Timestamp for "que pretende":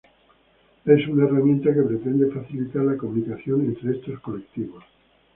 1.71-2.31